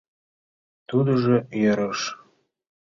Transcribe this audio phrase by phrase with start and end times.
[0.89, 1.99] Тудыжо ӧреш.